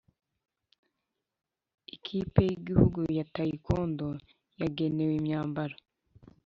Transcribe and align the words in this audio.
Ikipe 1.95 2.39
y’Igihugu 2.49 2.99
ya 3.17 3.25
tayikondo 3.33 4.07
yagenewe 4.61 5.13
imyambaro 5.19 5.75